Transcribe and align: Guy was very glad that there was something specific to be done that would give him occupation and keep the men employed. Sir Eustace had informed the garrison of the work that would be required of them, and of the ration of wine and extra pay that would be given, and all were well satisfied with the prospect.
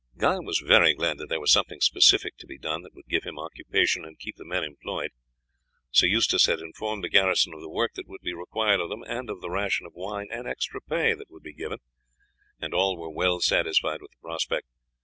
Guy 0.17 0.39
was 0.39 0.63
very 0.65 0.95
glad 0.95 1.19
that 1.19 1.29
there 1.29 1.39
was 1.39 1.51
something 1.51 1.79
specific 1.79 2.35
to 2.37 2.47
be 2.47 2.57
done 2.57 2.81
that 2.81 2.95
would 2.95 3.05
give 3.07 3.23
him 3.23 3.37
occupation 3.37 4.03
and 4.03 4.17
keep 4.17 4.35
the 4.35 4.43
men 4.43 4.63
employed. 4.63 5.11
Sir 5.91 6.07
Eustace 6.07 6.47
had 6.47 6.59
informed 6.59 7.03
the 7.03 7.07
garrison 7.07 7.53
of 7.53 7.61
the 7.61 7.69
work 7.69 7.93
that 7.93 8.07
would 8.07 8.21
be 8.21 8.33
required 8.33 8.79
of 8.79 8.89
them, 8.89 9.03
and 9.03 9.29
of 9.29 9.41
the 9.41 9.49
ration 9.51 9.85
of 9.85 9.93
wine 9.93 10.29
and 10.31 10.47
extra 10.47 10.81
pay 10.81 11.13
that 11.13 11.29
would 11.29 11.43
be 11.43 11.53
given, 11.53 11.77
and 12.59 12.73
all 12.73 12.97
were 12.97 13.11
well 13.11 13.39
satisfied 13.41 14.01
with 14.01 14.09
the 14.09 14.17
prospect. 14.21 14.65